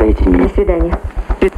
Дайте 0.00 0.30
мне. 0.30 0.44
До 0.44 0.54
свидания. 0.54 0.98
Дайте 1.40 1.50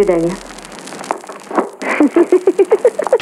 свидания. 0.00 0.34